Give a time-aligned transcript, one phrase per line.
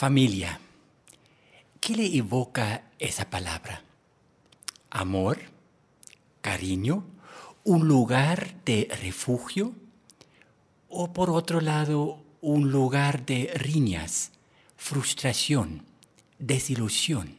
[0.00, 0.58] Familia.
[1.78, 3.84] ¿Qué le evoca esa palabra?
[4.88, 5.40] ¿Amor?
[6.40, 7.04] ¿Cariño?
[7.64, 9.74] ¿Un lugar de refugio?
[10.88, 14.32] ¿O por otro lado, un lugar de riñas,
[14.78, 15.84] frustración,
[16.38, 17.36] desilusión?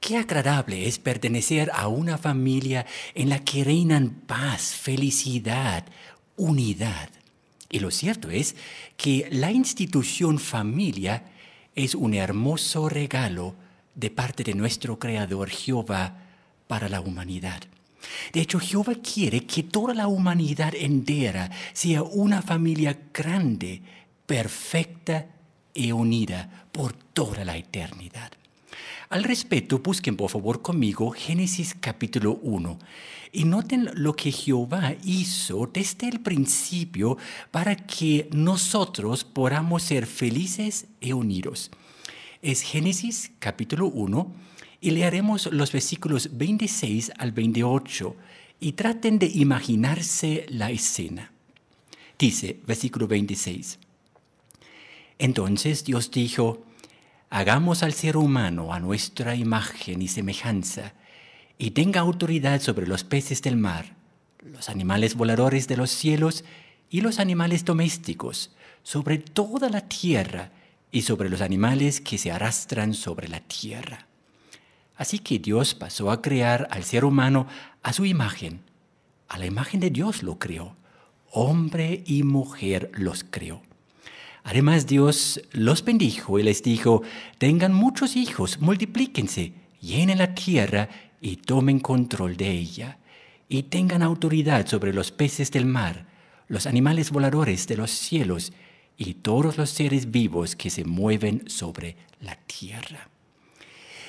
[0.00, 5.84] Qué agradable es pertenecer a una familia en la que reinan paz, felicidad,
[6.34, 7.19] unidad.
[7.70, 8.56] Y lo cierto es
[8.96, 11.24] que la institución familia
[11.74, 13.54] es un hermoso regalo
[13.94, 16.16] de parte de nuestro Creador Jehová
[16.66, 17.62] para la humanidad.
[18.32, 23.82] De hecho, Jehová quiere que toda la humanidad entera sea una familia grande,
[24.26, 25.26] perfecta
[25.74, 28.32] y unida por toda la eternidad.
[29.08, 32.78] Al respecto, busquen por favor conmigo Génesis capítulo 1
[33.32, 37.16] y noten lo que Jehová hizo desde el principio
[37.50, 41.70] para que nosotros podamos ser felices y unidos.
[42.42, 44.32] Es Génesis capítulo 1
[44.80, 48.16] y leeremos los versículos 26 al 28
[48.60, 51.32] y traten de imaginarse la escena.
[52.18, 53.78] Dice, versículo 26.
[55.18, 56.64] Entonces Dios dijo,
[57.30, 60.92] hagamos al ser humano a nuestra imagen y semejanza,
[61.56, 63.94] y tenga autoridad sobre los peces del mar,
[64.42, 66.44] los animales voladores de los cielos
[66.90, 68.50] y los animales domésticos,
[68.82, 70.50] sobre toda la tierra
[70.90, 74.06] y sobre los animales que se arrastran sobre la tierra.
[74.96, 77.46] Así que Dios pasó a crear al ser humano
[77.82, 78.60] a su imagen.
[79.28, 80.74] A la imagen de Dios lo creó.
[81.30, 83.62] Hombre y mujer los creó.
[84.44, 87.02] Además Dios los bendijo y les dijo,
[87.38, 90.88] tengan muchos hijos, multiplíquense, llenen la tierra
[91.20, 92.98] y tomen control de ella,
[93.48, 96.06] y tengan autoridad sobre los peces del mar,
[96.48, 98.52] los animales voladores de los cielos
[98.96, 103.08] y todos los seres vivos que se mueven sobre la tierra.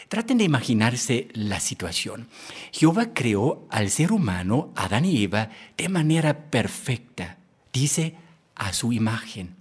[0.10, 2.28] Traten de imaginarse la situación.
[2.74, 7.38] Jehová creó al ser humano, Adán y Eva, de manera perfecta,
[7.72, 8.16] dice,
[8.56, 9.61] a su imagen.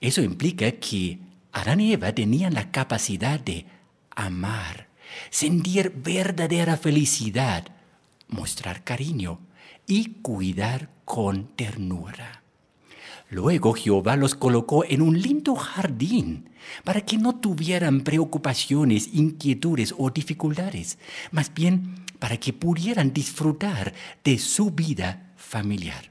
[0.00, 1.18] Eso implica que
[1.52, 3.66] Adán y Eva tenían la capacidad de
[4.14, 4.88] amar,
[5.30, 7.68] sentir verdadera felicidad,
[8.28, 9.40] mostrar cariño
[9.86, 12.42] y cuidar con ternura.
[13.30, 16.50] Luego Jehová los colocó en un lindo jardín
[16.84, 20.98] para que no tuvieran preocupaciones, inquietudes o dificultades,
[21.32, 26.10] más bien para que pudieran disfrutar de su vida familiar.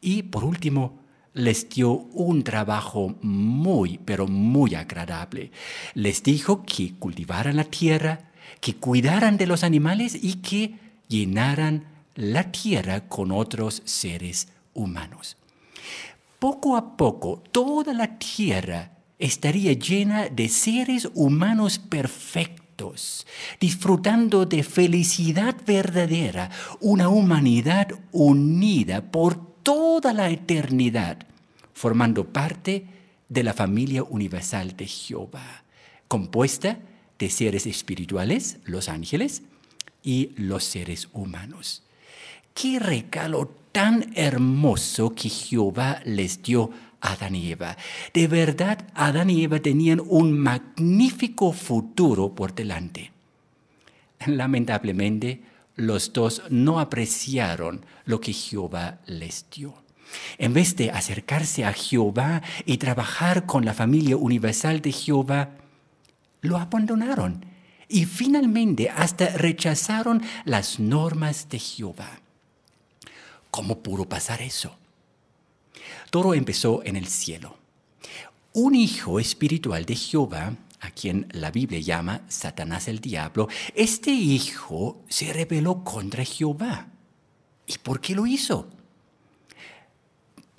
[0.00, 0.98] Y por último,
[1.34, 5.50] les dio un trabajo muy, pero muy agradable.
[5.94, 8.30] Les dijo que cultivaran la tierra,
[8.60, 10.74] que cuidaran de los animales y que
[11.08, 15.36] llenaran la tierra con otros seres humanos.
[16.38, 23.26] Poco a poco, toda la tierra estaría llena de seres humanos perfectos,
[23.60, 26.50] disfrutando de felicidad verdadera,
[26.80, 31.18] una humanidad unida por toda la eternidad,
[31.74, 32.86] formando parte
[33.28, 35.62] de la familia universal de Jehová,
[36.08, 36.78] compuesta
[37.18, 39.42] de seres espirituales, los ángeles,
[40.02, 41.82] y los seres humanos.
[42.54, 46.70] Qué regalo tan hermoso que Jehová les dio
[47.02, 47.76] a Adán y Eva.
[48.14, 53.12] De verdad, Adán y Eva tenían un magnífico futuro por delante.
[54.24, 55.42] Lamentablemente,
[55.78, 59.74] los dos no apreciaron lo que Jehová les dio.
[60.36, 65.50] En vez de acercarse a Jehová y trabajar con la familia universal de Jehová,
[66.40, 67.46] lo abandonaron
[67.88, 72.20] y finalmente hasta rechazaron las normas de Jehová.
[73.52, 74.76] ¿Cómo pudo pasar eso?
[76.10, 77.56] Todo empezó en el cielo.
[78.52, 85.02] Un hijo espiritual de Jehová a quien la Biblia llama Satanás el diablo, este hijo
[85.08, 86.88] se rebeló contra Jehová.
[87.66, 88.68] ¿Y por qué lo hizo?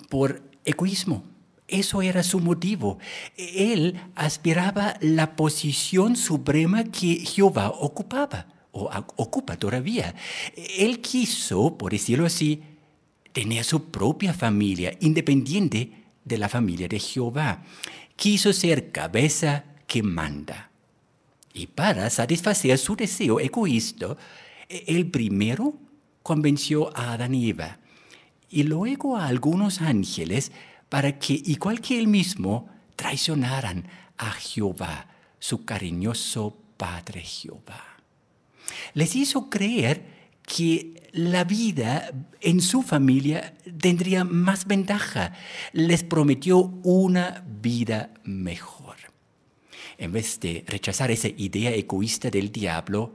[0.08, 1.24] Por egoísmo.
[1.66, 2.98] Eso era su motivo.
[3.36, 10.14] Él aspiraba la posición suprema que Jehová ocupaba, o ocupa todavía.
[10.56, 12.62] Él quiso, por decirlo así,
[13.32, 15.92] tener su propia familia, independiente
[16.24, 17.62] de la familia de Jehová.
[18.16, 20.70] Quiso ser cabeza que manda.
[21.52, 24.16] Y para satisfacer su deseo egoísta,
[24.68, 25.74] el primero
[26.22, 27.80] convenció a Adán y Eva
[28.48, 30.52] y luego a algunos ángeles
[30.88, 35.08] para que, igual que él mismo, traicionaran a Jehová,
[35.40, 37.82] su cariñoso Padre Jehová.
[38.94, 45.32] Les hizo creer que la vida en su familia tendría más ventaja.
[45.72, 48.79] Les prometió una vida mejor.
[50.00, 53.12] En vez de rechazar esa idea egoísta del diablo,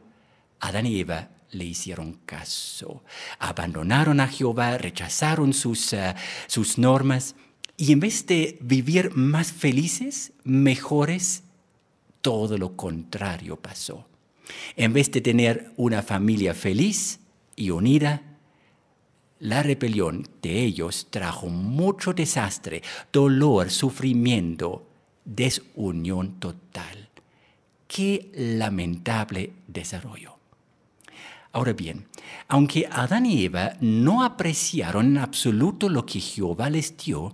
[0.60, 3.04] Adán y Eva le hicieron caso.
[3.40, 6.14] Abandonaron a Jehová, rechazaron sus, eh,
[6.46, 7.36] sus normas
[7.76, 11.42] y en vez de vivir más felices, mejores,
[12.22, 14.08] todo lo contrario pasó.
[14.76, 17.20] En vez de tener una familia feliz
[17.56, 18.22] y unida,
[19.40, 24.86] la rebelión de ellos trajo mucho desastre, dolor, sufrimiento,
[25.26, 27.10] desunión total.
[27.88, 30.36] Qué lamentable desarrollo.
[31.52, 32.06] Ahora bien,
[32.48, 37.34] aunque Adán y Eva no apreciaron en absoluto lo que Jehová les dio,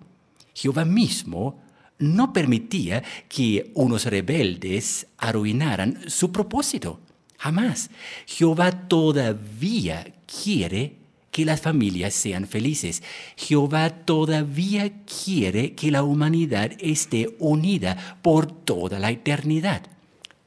[0.53, 1.59] Jehová mismo
[1.97, 6.99] no permitía que unos rebeldes arruinaran su propósito.
[7.37, 7.89] Jamás.
[8.27, 11.00] Jehová todavía quiere
[11.31, 13.01] que las familias sean felices.
[13.35, 19.83] Jehová todavía quiere que la humanidad esté unida por toda la eternidad.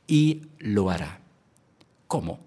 [0.07, 1.21] Y lo hará.
[2.07, 2.39] ¿Cómo?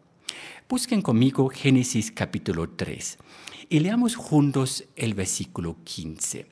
[0.70, 3.18] Busquen conmigo Génesis capítulo 3
[3.70, 6.46] y leamos juntos el versículo 15.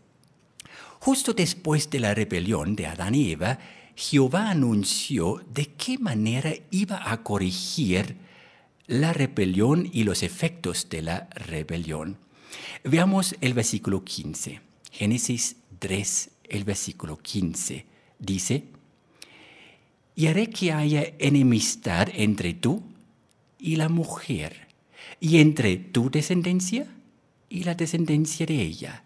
[1.00, 3.60] Justo después de la rebelión de Adán y Eva,
[3.96, 8.18] Jehová anunció de qué manera iba a corregir
[8.88, 12.18] la rebelión y los efectos de la rebelión.
[12.84, 14.62] Veamos el versículo 15.
[14.92, 17.86] Génesis 3, el versículo 15.
[18.20, 18.64] Dice,
[20.16, 22.84] y haré que haya enemistad entre tú
[23.60, 24.68] y la mujer,
[25.20, 26.88] y entre tu descendencia
[27.50, 29.04] y la descendencia de ella.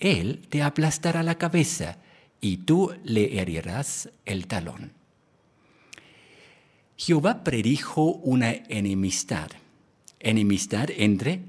[0.00, 1.98] Él te aplastará la cabeza,
[2.40, 4.92] y tú le herirás el talón.
[7.04, 9.50] Jehová predijo una enemistad,
[10.20, 11.40] enemistad entre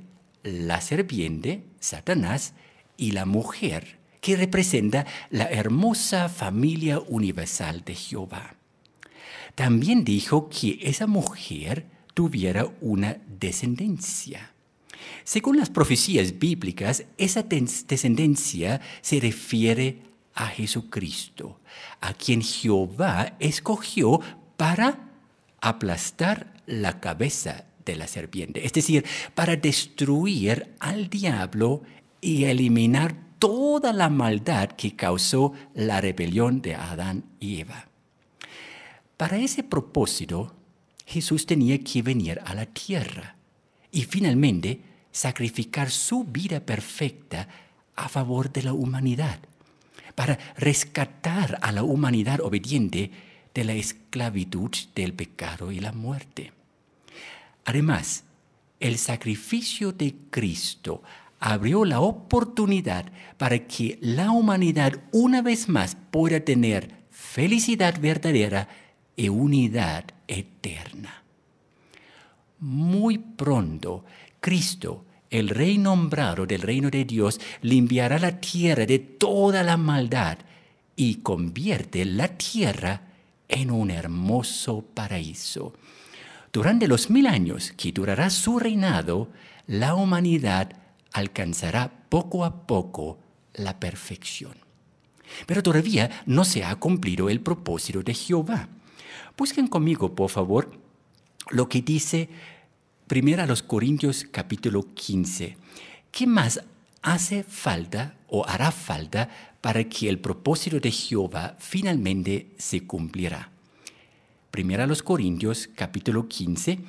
[0.41, 2.55] la serpiente, Satanás,
[2.97, 8.55] y la mujer, que representa la hermosa familia universal de Jehová.
[9.53, 11.85] También dijo que esa mujer
[12.15, 14.53] tuviera una descendencia.
[15.23, 19.99] Según las profecías bíblicas, esa descendencia se refiere
[20.33, 21.59] a Jesucristo,
[22.01, 24.19] a quien Jehová escogió
[24.57, 25.12] para
[25.63, 31.81] aplastar la cabeza de la serpiente, es decir, para destruir al diablo
[32.19, 37.87] y eliminar toda la maldad que causó la rebelión de Adán y Eva.
[39.15, 40.53] Para ese propósito,
[41.05, 43.37] Jesús tenía que venir a la tierra
[43.89, 44.81] y finalmente
[45.11, 47.47] sacrificar su vida perfecta
[47.95, 49.39] a favor de la humanidad,
[50.15, 53.11] para rescatar a la humanidad obediente
[53.53, 56.53] de la esclavitud del pecado y la muerte.
[57.65, 58.23] Además,
[58.79, 61.03] el sacrificio de Cristo
[61.39, 63.05] abrió la oportunidad
[63.37, 68.67] para que la humanidad una vez más pueda tener felicidad verdadera
[69.15, 71.23] y unidad eterna.
[72.59, 74.05] Muy pronto,
[74.39, 80.37] Cristo, el Rey nombrado del reino de Dios, limpiará la tierra de toda la maldad
[80.95, 83.12] y convierte la tierra
[83.53, 85.73] en un hermoso paraíso.
[86.51, 89.29] Durante los mil años que durará su reinado,
[89.67, 90.71] la humanidad
[91.11, 93.19] alcanzará poco a poco
[93.53, 94.53] la perfección.
[95.45, 98.69] Pero todavía no se ha cumplido el propósito de Jehová.
[99.37, 100.71] Busquen conmigo, por favor,
[101.49, 102.29] lo que dice
[103.07, 105.57] primero a los Corintios capítulo 15.
[106.11, 106.63] ¿Qué más
[107.03, 109.29] hace falta o hará falta
[109.61, 113.51] para que el propósito de Jehová finalmente se cumplirá?
[114.49, 116.79] Primero a los Corintios capítulo 15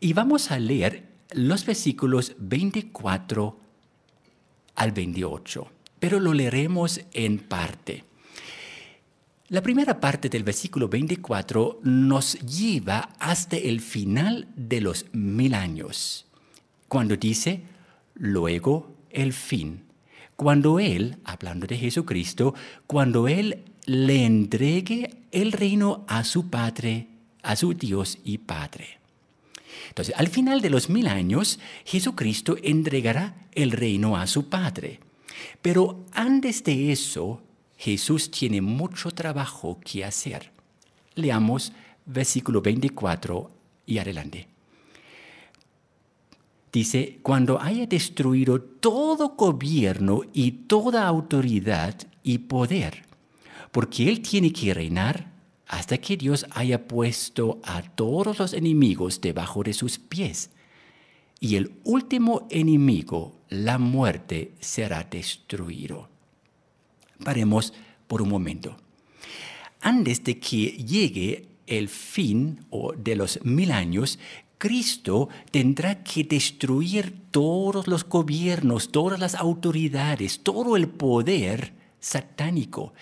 [0.00, 3.60] y vamos a leer los versículos 24
[4.74, 8.04] al 28, pero lo leeremos en parte.
[9.48, 16.26] La primera parte del versículo 24 nos lleva hasta el final de los mil años,
[16.88, 17.62] cuando dice,
[18.14, 19.84] luego el fin.
[20.36, 22.54] Cuando Él, hablando de Jesucristo,
[22.86, 27.08] cuando Él le entregue el reino a su Padre,
[27.42, 29.00] a su Dios y Padre.
[29.88, 35.00] Entonces, al final de los mil años, Jesucristo entregará el reino a su Padre.
[35.62, 37.42] Pero antes de eso,
[37.76, 40.52] Jesús tiene mucho trabajo que hacer.
[41.14, 41.72] Leamos
[42.06, 43.50] versículo 24
[43.86, 44.48] y adelante.
[46.72, 53.04] Dice, cuando haya destruido todo gobierno y toda autoridad y poder,
[53.72, 55.32] porque Él tiene que reinar
[55.66, 60.50] hasta que Dios haya puesto a todos los enemigos debajo de sus pies.
[61.38, 66.08] Y el último enemigo, la muerte, será destruido.
[67.24, 67.72] Paremos
[68.06, 68.76] por un momento.
[69.80, 74.18] antes de que llegue el fin o de los mil años,
[74.60, 82.92] Cristo tendrá que destruir todos los gobiernos, todas las autoridades, todo el poder satánico.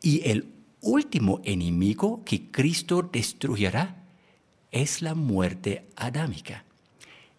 [0.00, 0.46] Y el
[0.80, 3.96] último enemigo que Cristo destruirá
[4.70, 6.64] es la muerte adámica.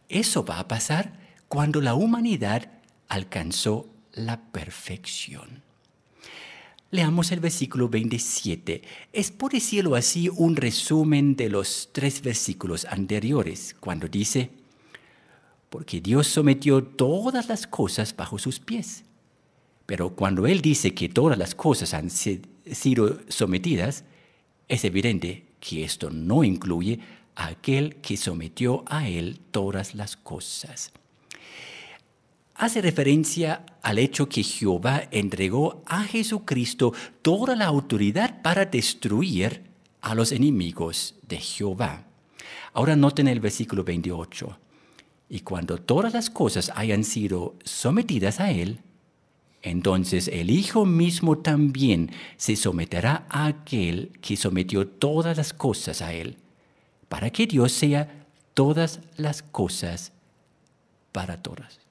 [0.10, 1.18] Eso va a pasar
[1.48, 2.70] cuando la humanidad
[3.08, 5.64] alcanzó la perfección.
[6.92, 8.82] Leamos el versículo 27.
[9.14, 14.50] Es, por decirlo así, un resumen de los tres versículos anteriores, cuando dice,
[15.70, 19.04] porque Dios sometió todas las cosas bajo sus pies.
[19.86, 24.04] Pero cuando Él dice que todas las cosas han sido sometidas,
[24.68, 27.00] es evidente que esto no incluye
[27.36, 30.92] a aquel que sometió a Él todas las cosas
[32.60, 39.64] hace referencia al hecho que Jehová entregó a Jesucristo toda la autoridad para destruir
[40.02, 42.06] a los enemigos de Jehová.
[42.74, 44.58] Ahora noten el versículo 28.
[45.30, 48.82] Y cuando todas las cosas hayan sido sometidas a Él,
[49.62, 56.14] entonces el Hijo mismo también se someterá a aquel que sometió todas las cosas a
[56.14, 56.36] Él,
[57.08, 60.12] para que Dios sea todas las cosas
[61.14, 61.89] para todas.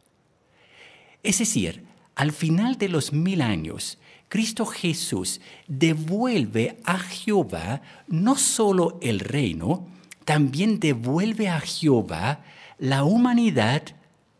[1.23, 1.85] Es decir,
[2.15, 3.99] al final de los mil años,
[4.29, 9.89] Cristo Jesús devuelve a Jehová no solo el reino,
[10.25, 12.45] también devuelve a Jehová
[12.79, 13.83] la humanidad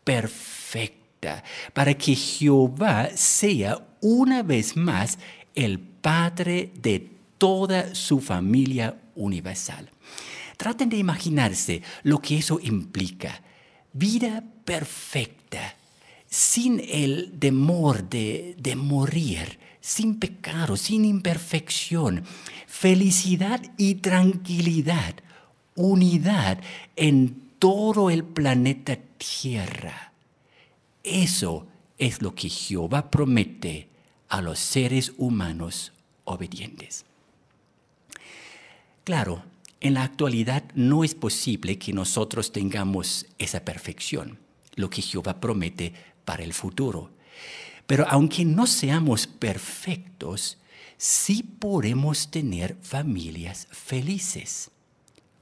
[0.03, 1.43] perfecta,
[1.73, 5.17] para que Jehová sea una vez más
[5.55, 9.89] el Padre de toda su familia universal.
[10.55, 13.41] Traten de imaginarse lo que eso implica.
[13.91, 15.75] Vida perfecta
[16.29, 22.23] sin el temor de, de morir, sin pecado, sin imperfección,
[22.67, 25.15] felicidad y tranquilidad,
[25.75, 26.59] unidad
[26.95, 30.13] en todo el planeta Tierra.
[31.03, 31.67] Eso
[31.97, 33.89] es lo que Jehová promete
[34.29, 35.91] a los seres humanos
[36.23, 37.05] obedientes.
[39.03, 39.43] Claro,
[39.81, 44.37] en la actualidad no es posible que nosotros tengamos esa perfección,
[44.79, 45.93] lo que Jehová promete
[46.23, 47.11] para el futuro.
[47.85, 50.57] Pero aunque no seamos perfectos,
[50.97, 54.71] sí podemos tener familias felices,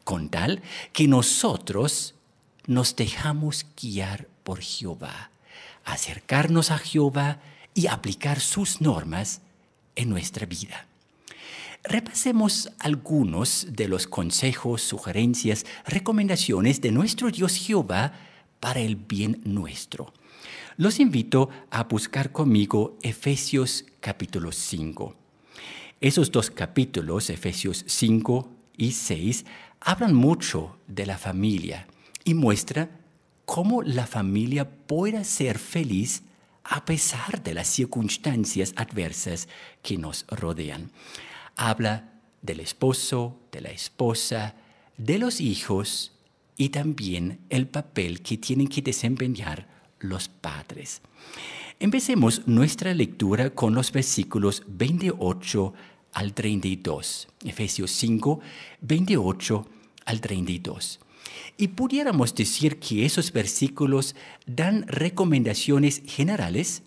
[0.04, 2.16] con tal que nosotros
[2.66, 5.30] nos dejamos guiar por Jehová,
[5.86, 7.40] acercarnos a Jehová
[7.76, 9.42] y aplicar sus normas
[9.96, 10.88] en nuestra vida.
[11.84, 18.14] Repasemos algunos de los consejos, sugerencias, recomendaciones de nuestro Dios Jehová
[18.60, 20.14] para el bien nuestro
[20.78, 25.16] los invito a buscar conmigo Efesios capítulo 5.
[26.00, 28.48] Esos dos capítulos, Efesios 5
[28.78, 29.46] y 6,
[29.80, 31.88] hablan mucho de la familia
[32.24, 32.92] y muestra
[33.46, 36.22] cómo la familia puede ser feliz
[36.64, 39.48] a pesar de las circunstancias adversas
[39.82, 40.92] que nos rodean.
[41.56, 44.54] Habla del esposo, de la esposa,
[44.98, 46.12] de los hijos
[46.58, 49.68] y también el papel que tienen que desempeñar
[50.00, 51.02] los padres.
[51.80, 55.74] Empecemos nuestra lectura con los versículos 28
[56.14, 57.28] al 32.
[57.46, 58.40] Efesios 5,
[58.82, 59.68] 28
[60.06, 61.00] al 32.
[61.58, 64.16] Y pudiéramos decir que esos versículos
[64.48, 66.82] dan recomendaciones generales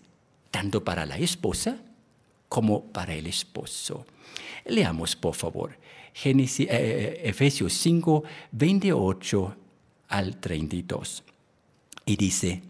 [0.49, 1.81] tanto para la esposa
[2.49, 4.05] como para el esposo.
[4.65, 5.77] Leamos, por favor,
[6.13, 9.55] Génesis, eh, eh, Efesios 5, 28
[10.11, 11.23] al 32.
[12.05, 12.61] Y dice,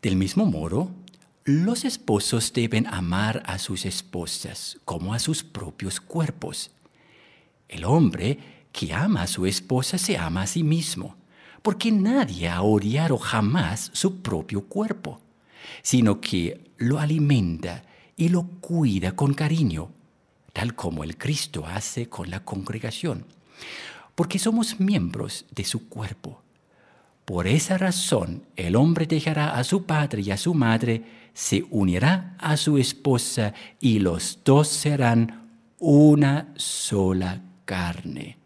[0.00, 0.90] del mismo modo,
[1.44, 6.70] los esposos deben amar a sus esposas como a sus propios cuerpos.
[7.68, 8.38] El hombre
[8.72, 11.16] que ama a su esposa se ama a sí mismo,
[11.62, 15.20] porque nadie ha odiado jamás su propio cuerpo,
[15.82, 17.84] sino que lo alimenta
[18.16, 19.90] y lo cuida con cariño,
[20.52, 23.24] tal como el Cristo hace con la congregación,
[24.14, 26.42] porque somos miembros de su cuerpo.
[27.24, 31.02] Por esa razón el hombre dejará a su padre y a su madre,
[31.34, 35.48] se unirá a su esposa y los dos serán
[35.78, 38.38] una sola carne.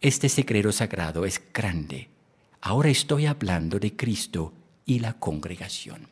[0.00, 2.08] Este secreto sagrado es grande.
[2.60, 4.52] Ahora estoy hablando de Cristo
[4.84, 6.08] y la congregación.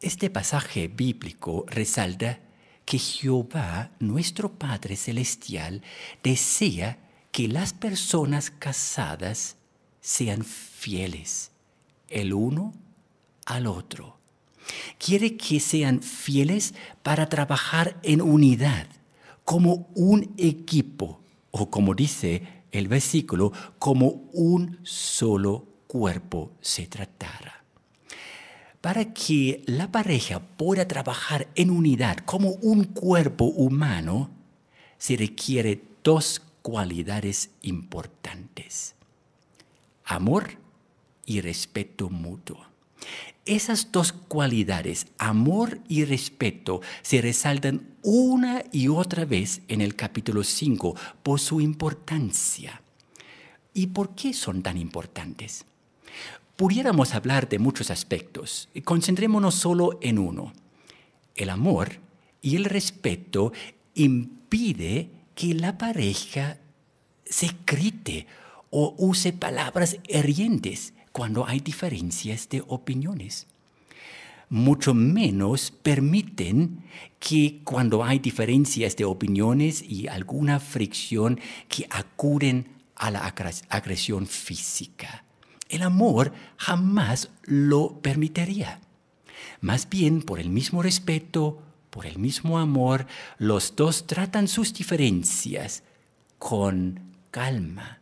[0.00, 2.40] Este pasaje bíblico resalta
[2.86, 5.82] que Jehová, nuestro Padre Celestial,
[6.22, 6.98] desea
[7.30, 9.56] que las personas casadas
[10.10, 11.52] sean fieles
[12.08, 12.74] el uno
[13.46, 14.18] al otro.
[14.98, 16.74] Quiere que sean fieles
[17.04, 18.88] para trabajar en unidad,
[19.44, 21.20] como un equipo,
[21.52, 27.62] o como dice el versículo, como un solo cuerpo se tratara.
[28.80, 34.30] Para que la pareja pueda trabajar en unidad como un cuerpo humano,
[34.98, 38.96] se requiere dos cualidades importantes.
[40.10, 40.58] Amor
[41.24, 42.66] y respeto mutuo.
[43.46, 50.42] Esas dos cualidades, amor y respeto, se resaltan una y otra vez en el capítulo
[50.42, 52.82] 5 por su importancia.
[53.72, 55.64] ¿Y por qué son tan importantes?
[56.56, 58.68] Pudiéramos hablar de muchos aspectos.
[58.84, 60.52] Concentrémonos solo en uno.
[61.36, 62.00] El amor
[62.42, 63.52] y el respeto
[63.94, 66.58] impide que la pareja
[67.24, 68.26] se grite
[68.70, 73.46] o use palabras hirientes cuando hay diferencias de opiniones.
[74.48, 76.82] Mucho menos permiten
[77.20, 83.32] que cuando hay diferencias de opiniones y alguna fricción que acuden a la
[83.68, 85.24] agresión física.
[85.68, 88.80] El amor jamás lo permitiría.
[89.60, 93.06] Más bien, por el mismo respeto, por el mismo amor,
[93.38, 95.84] los dos tratan sus diferencias
[96.38, 97.00] con
[97.30, 97.99] calma,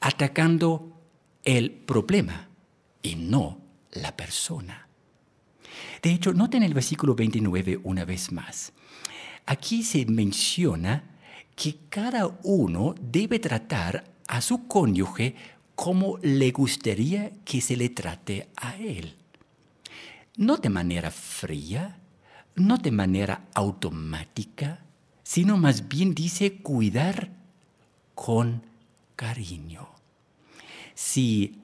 [0.00, 1.00] atacando
[1.44, 2.48] el problema
[3.02, 3.60] y no
[3.92, 4.88] la persona.
[6.02, 8.72] De hecho, noten el versículo 29 una vez más.
[9.46, 11.04] Aquí se menciona
[11.54, 15.34] que cada uno debe tratar a su cónyuge
[15.74, 19.14] como le gustaría que se le trate a él.
[20.36, 21.98] No de manera fría,
[22.56, 24.80] no de manera automática,
[25.22, 27.30] sino más bien dice cuidar
[28.14, 28.62] con
[29.16, 29.88] cariño.
[30.94, 31.58] Si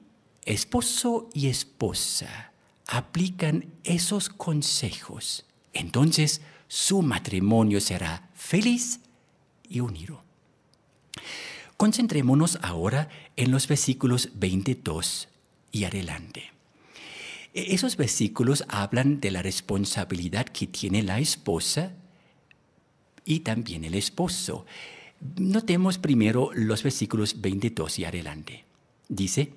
[0.45, 2.51] esposo y esposa
[2.87, 8.99] aplican esos consejos, entonces su matrimonio será feliz
[9.69, 10.23] y unido.
[11.77, 15.27] Concentrémonos ahora en los versículos 22
[15.71, 16.51] y adelante.
[17.53, 21.93] E-, esos versículos hablan de la responsabilidad que tiene la esposa
[23.25, 24.65] y también el esposo.
[25.37, 28.65] Notemos primero los versículos 22 y adelante.
[29.09, 29.53] Dice,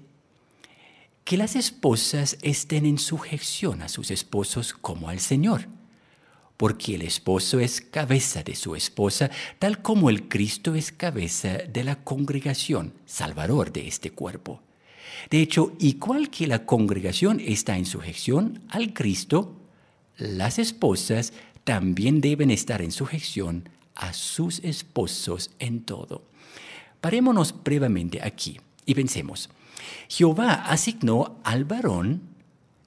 [1.26, 5.66] que las esposas estén en sujeción a sus esposos como al Señor,
[6.56, 11.82] porque el esposo es cabeza de su esposa, tal como el Cristo es cabeza de
[11.82, 14.62] la congregación, salvador de este cuerpo.
[15.28, 19.56] De hecho, igual que la congregación está en sujeción al Cristo,
[20.16, 21.32] las esposas
[21.64, 26.22] también deben estar en sujeción a sus esposos en todo.
[27.00, 29.50] Parémonos brevemente aquí y pensemos.
[30.08, 32.22] Jehová asignó al varón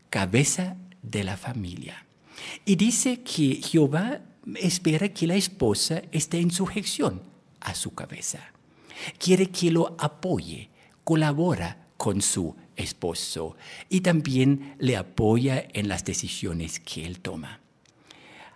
[0.10, 2.06] cabeza de la familia.
[2.66, 4.22] Y dice que Jehová
[4.56, 7.22] espera que la esposa esté en sujeción
[7.60, 8.52] a su cabeza.
[9.18, 10.70] Quiere que lo apoye,
[11.04, 13.58] colabora con su esposo
[13.90, 17.60] y también le apoya en las decisiones que él toma.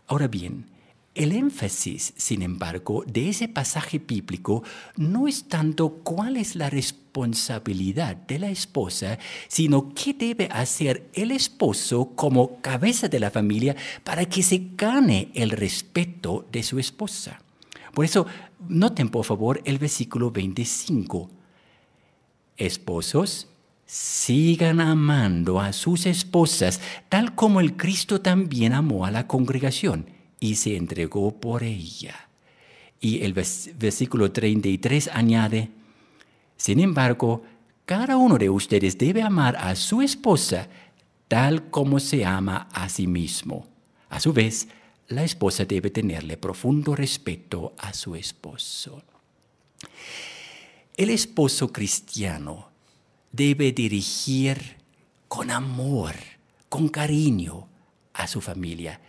[0.07, 0.69] Ahora bien,
[1.15, 4.63] el énfasis, sin embargo, de ese pasaje bíblico
[4.97, 11.30] no es tanto cuál es la responsabilidad de la esposa, sino qué debe hacer el
[11.30, 17.39] esposo como cabeza de la familia para que se gane el respeto de su esposa.
[17.93, 18.26] Por eso,
[18.67, 21.30] noten por favor el versículo 25.
[22.58, 23.49] Esposos,
[23.86, 30.08] sigan amando a sus esposas, tal como el Cristo también amó a la congregación
[30.43, 32.27] y se entregó por ella.
[32.99, 35.69] Y el versículo 33 añade,
[36.58, 37.43] sin embargo,
[37.86, 40.67] cada uno de ustedes debe amar a su esposa
[41.29, 43.65] tal como se ama a sí mismo.
[44.10, 44.67] A su vez,
[45.08, 49.01] la esposa debe tenerle profundo respeto a su esposo.
[50.97, 52.67] El esposo cristiano
[53.32, 54.75] debe dirigir
[55.29, 56.15] con amor,
[56.67, 57.69] con cariño
[58.13, 58.99] a su familia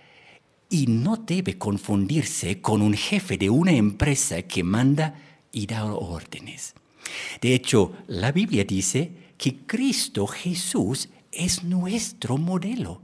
[0.68, 5.14] y no debe confundirse con un jefe de una empresa que manda
[5.52, 6.74] y da órdenes.
[7.40, 13.02] De hecho, la Biblia dice que Cristo Jesús es nuestro modelo.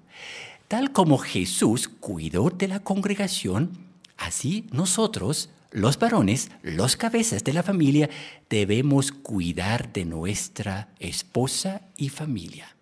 [0.68, 3.70] Tal como Jesús cuidó de la congregación,
[4.16, 8.08] así nosotros, los varones, los cabezas de la familia,
[8.48, 12.76] debemos cuidar de nuestra esposa y familia.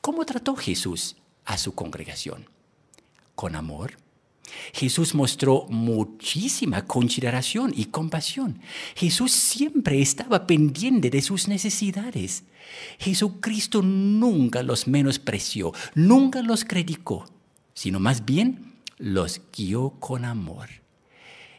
[0.00, 2.46] ¿Cómo trató Jesús a su congregación?
[3.34, 3.96] Con amor.
[4.72, 8.60] Jesús mostró muchísima consideración y compasión.
[8.94, 12.44] Jesús siempre estaba pendiente de sus necesidades.
[12.98, 17.26] Jesucristo nunca los menospreció, nunca los criticó,
[17.74, 20.68] sino más bien los guió con amor.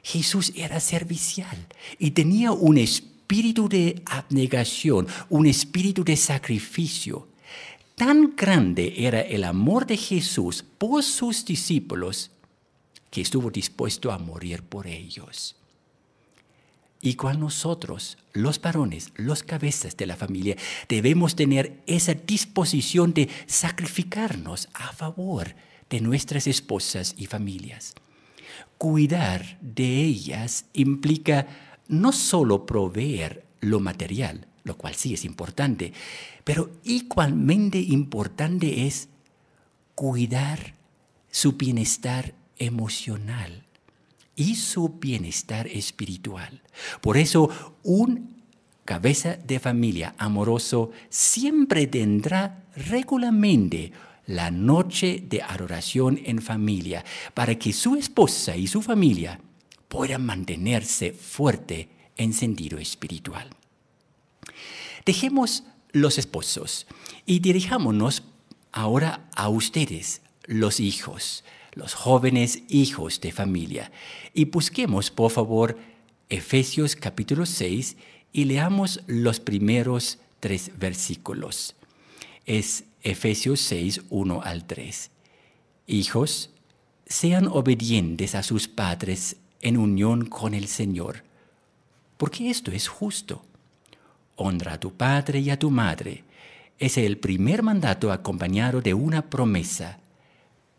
[0.03, 1.67] Jesús era servicial
[1.99, 7.27] y tenía un espíritu de abnegación, un espíritu de sacrificio.
[8.01, 12.31] Tan grande era el amor de Jesús por sus discípulos
[13.11, 15.55] que estuvo dispuesto a morir por ellos.
[16.99, 20.55] Y cual nosotros, los varones, los cabezas de la familia,
[20.89, 25.53] debemos tener esa disposición de sacrificarnos a favor
[25.87, 27.93] de nuestras esposas y familias.
[28.79, 31.45] Cuidar de ellas implica
[31.87, 35.93] no solo proveer lo material, lo cual sí es importante,
[36.43, 39.09] pero igualmente importante es
[39.95, 40.75] cuidar
[41.29, 43.65] su bienestar emocional
[44.35, 46.61] y su bienestar espiritual.
[47.01, 47.49] Por eso,
[47.83, 48.41] un
[48.85, 53.91] cabeza de familia amoroso siempre tendrá regularmente
[54.27, 59.39] la noche de adoración en familia para que su esposa y su familia
[59.87, 63.49] puedan mantenerse fuerte en sentido espiritual.
[65.05, 66.87] Dejemos los esposos
[67.25, 68.23] y dirijámonos
[68.71, 73.91] ahora a ustedes, los hijos, los jóvenes hijos de familia.
[74.33, 75.77] Y busquemos, por favor,
[76.29, 77.97] Efesios capítulo 6
[78.31, 81.75] y leamos los primeros tres versículos.
[82.45, 85.11] Es Efesios 6, 1 al 3.
[85.87, 86.51] Hijos,
[87.05, 91.23] sean obedientes a sus padres en unión con el Señor,
[92.17, 93.43] porque esto es justo.
[94.41, 96.23] Honra a tu padre y a tu madre.
[96.79, 99.99] Es el primer mandato acompañado de una promesa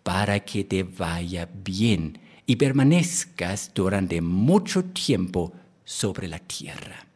[0.03, 5.53] para que te vaya bien y permanezcas durante mucho tiempo
[5.85, 7.07] sobre la tierra.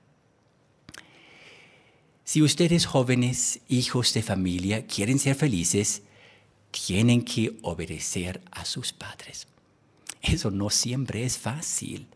[2.23, 6.03] Si ustedes jóvenes, hijos de familia, quieren ser felices,
[6.71, 9.49] tienen que obedecer a sus padres.
[10.23, 12.07] Eso no siempre es fácil.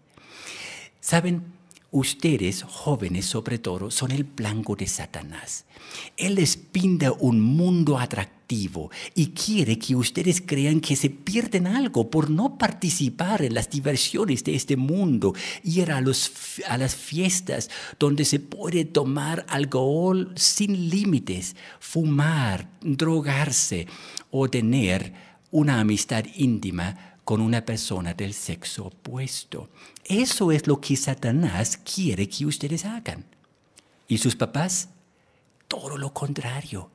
[1.01, 1.60] Saben,
[1.93, 5.65] Ustedes, jóvenes sobre todo, son el blanco de Satanás.
[6.17, 12.09] Él les pinta un mundo atractivo y quiere que ustedes crean que se pierden algo
[12.09, 16.31] por no participar en las diversiones de este mundo, ir a, los,
[16.69, 23.89] a las fiestas donde se puede tomar alcohol sin límites, fumar, drogarse
[24.31, 25.13] o tener
[25.51, 29.69] una amistad íntima con una persona del sexo opuesto.
[30.05, 33.25] Eso es lo que Satanás quiere que ustedes hagan.
[34.09, 34.89] ¿Y sus papás?
[35.69, 36.91] Todo lo contrario.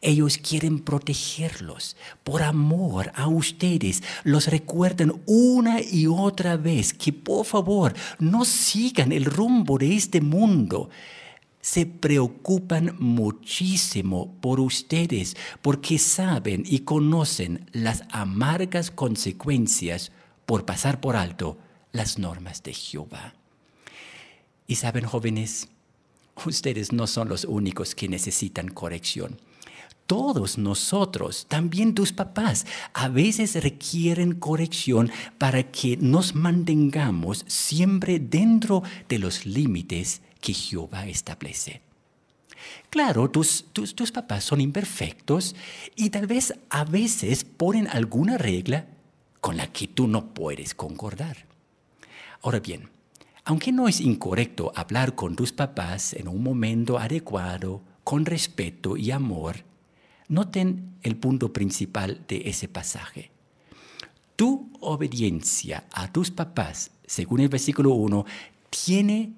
[0.00, 1.96] Ellos quieren protegerlos.
[2.24, 9.12] Por amor a ustedes, los recuerdan una y otra vez que por favor no sigan
[9.12, 10.90] el rumbo de este mundo
[11.60, 20.12] se preocupan muchísimo por ustedes porque saben y conocen las amargas consecuencias
[20.46, 21.58] por pasar por alto
[21.92, 23.34] las normas de Jehová.
[24.66, 25.68] Y saben, jóvenes,
[26.46, 29.40] ustedes no son los únicos que necesitan corrección.
[30.06, 38.82] Todos nosotros, también tus papás, a veces requieren corrección para que nos mantengamos siempre dentro
[39.08, 41.82] de los límites que Jehová establece.
[42.90, 45.54] Claro, tus, tus, tus, papás son imperfectos
[45.94, 48.86] y tal vez a veces ponen alguna regla
[49.40, 51.46] con la que tú no puedes concordar.
[52.42, 52.90] Ahora bien,
[53.44, 59.10] aunque no es incorrecto hablar con tus papás en un momento adecuado, con respeto y
[59.10, 59.64] amor,
[60.28, 63.30] noten el punto principal de ese pasaje.
[64.36, 68.24] Tu obediencia a tus papás, según el versículo 1,
[68.70, 69.32] tiene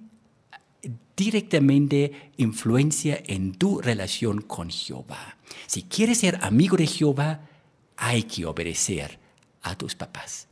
[1.16, 5.36] directamente influencia en tu relación con Jehová.
[5.66, 7.40] Si quieres ser amigo de Jehová,
[7.96, 9.18] hay que obedecer
[9.62, 10.48] a tus papás.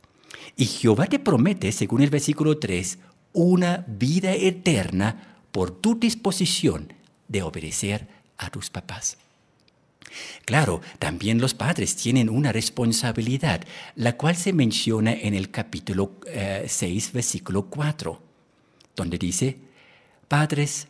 [0.55, 2.99] Y Jehová te promete, según el versículo 3,
[3.33, 6.93] una vida eterna por tu disposición
[7.27, 9.17] de obedecer a tus papás.
[10.45, 13.61] Claro, también los padres tienen una responsabilidad,
[13.95, 18.21] la cual se menciona en el capítulo 6, eh, versículo 4,
[18.95, 19.57] donde dice,
[20.29, 20.87] Padres,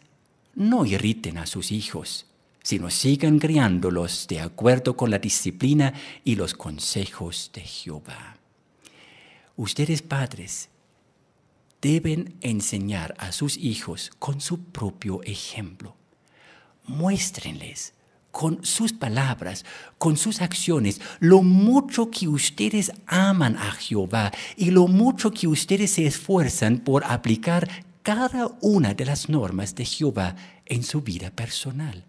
[0.54, 2.26] no irriten a sus hijos,
[2.62, 5.94] sino sigan criándolos de acuerdo con la disciplina
[6.26, 8.36] y los consejos de Jehová.
[9.56, 10.68] Ustedes padres
[11.82, 15.96] deben enseñar a sus hijos con su propio ejemplo.
[16.86, 17.94] Muéstrenles
[18.32, 19.64] con sus palabras,
[19.98, 25.92] con sus acciones, lo mucho que ustedes aman a Jehová y lo mucho que ustedes
[25.92, 32.04] se esfuerzan por aplicar cada una de las normas de Jehová en su vida personal.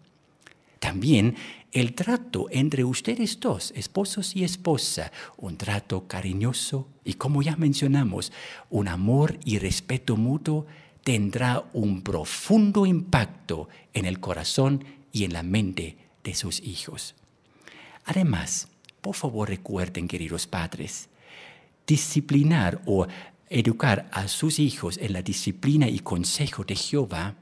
[0.78, 1.36] También
[1.72, 8.32] el trato entre ustedes dos, esposos y esposa, un trato cariñoso y como ya mencionamos,
[8.70, 10.64] un amor y respeto mutuo
[11.04, 14.82] tendrá un profundo impacto en el corazón
[15.12, 17.14] y en la mente de sus hijos.
[18.06, 18.68] Además,
[19.02, 21.10] por favor recuerden, queridos padres,
[21.86, 23.06] disciplinar o
[23.50, 27.34] educar a sus hijos en la disciplina y consejo de Jehová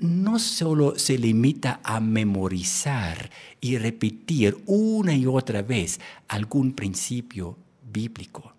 [0.00, 7.58] no solo se limita a memorizar y repetir una y otra vez algún principio
[7.92, 8.54] bíblico.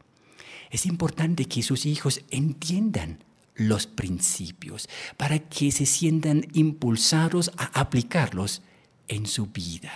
[0.69, 3.23] Es importante que sus hijos entiendan
[3.55, 8.61] los principios para que se sientan impulsados a aplicarlos
[9.07, 9.91] en su vida.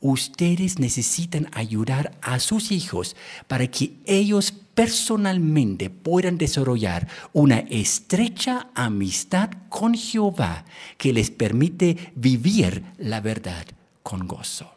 [0.00, 3.16] Ustedes necesitan ayudar a sus hijos
[3.48, 10.64] para que ellos personalmente puedan desarrollar una estrecha amistad con Jehová
[10.96, 13.66] que les permite vivir la verdad
[14.02, 14.72] con gozo.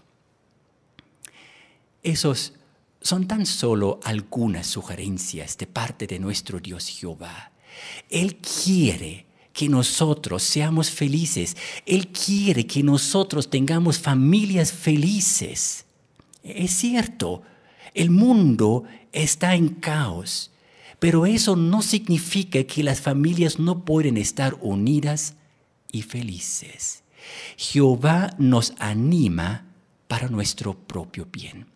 [2.03, 2.51] Esos
[3.01, 7.53] son tan solo algunas sugerencias de parte de nuestro Dios Jehová.
[8.09, 11.55] Él quiere que nosotros seamos felices.
[11.85, 15.85] Él quiere que nosotros tengamos familias felices.
[16.43, 17.43] Es cierto,
[17.93, 20.51] el mundo está en caos,
[20.99, 25.35] pero eso no significa que las familias no pueden estar unidas
[25.91, 27.03] y felices.
[27.57, 29.65] Jehová nos anima
[30.07, 31.67] para nuestro propio bien.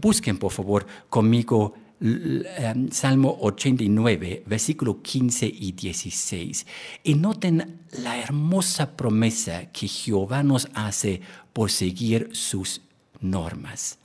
[0.00, 6.66] Busquen, por favor, conmigo em, Salmo 89, versículo 15 y 16.
[7.04, 11.20] Y noten la hermosa promesa que Jehová nos hace
[11.52, 12.82] por seguir sus
[13.20, 13.98] normas.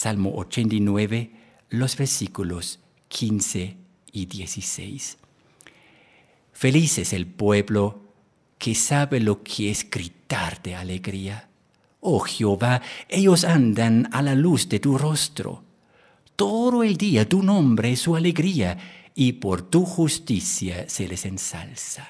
[0.00, 1.32] Salmo 89,
[1.70, 3.76] los versículos 15
[4.12, 5.18] y 16.
[6.52, 8.00] Feliz es el pueblo
[8.58, 11.48] que sabe lo que es gritar de alegría
[11.98, 15.64] Oh Jehová, ellos andan a la luz de tu rostro.
[16.36, 18.78] Todo el día tu nombre es su alegría,
[19.16, 22.06] y por tu justicia se les ensalza.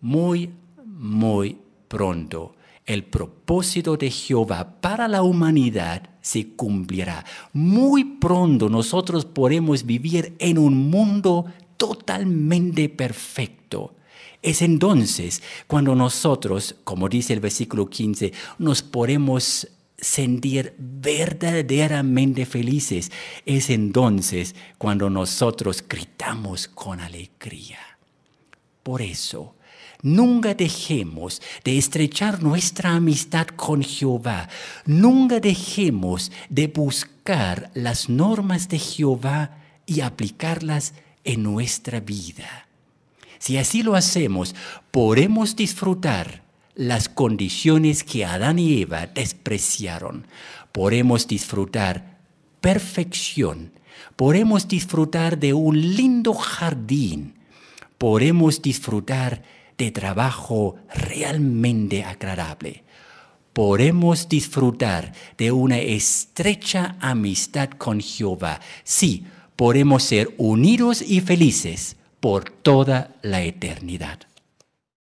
[0.00, 0.48] Muy,
[0.82, 2.54] muy pronto
[2.92, 7.24] el propósito de Jehová para la humanidad se cumplirá.
[7.52, 13.96] Muy pronto nosotros podremos vivir en un mundo totalmente perfecto
[14.42, 23.12] es entonces cuando nosotros, como dice el versículo 15, nos podemos sentir verdaderamente felices.
[23.46, 27.78] Es entonces cuando nosotros gritamos con alegría.
[28.82, 29.54] Por eso,
[30.02, 34.48] nunca dejemos de estrechar nuestra amistad con Jehová.
[34.84, 42.66] Nunca dejemos de buscar las normas de Jehová y aplicarlas en nuestra vida.
[43.38, 44.54] Si así lo hacemos,
[44.90, 46.42] podremos disfrutar
[46.74, 50.26] las condiciones que Adán y Eva despreciaron.
[50.72, 52.18] Podremos disfrutar
[52.60, 53.72] perfección.
[54.16, 57.34] Podremos disfrutar de un lindo jardín.
[57.98, 59.42] Podremos disfrutar
[59.82, 62.84] de trabajo realmente agradable.
[63.52, 68.60] Podremos disfrutar de una estrecha amistad con Jehová.
[68.84, 74.20] Sí, podemos ser unidos y felices por toda la eternidad.